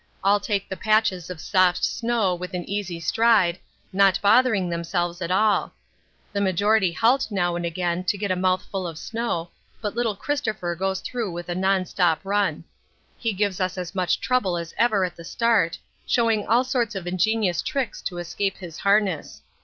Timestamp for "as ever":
14.57-15.05